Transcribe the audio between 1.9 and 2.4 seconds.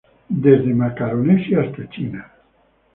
China.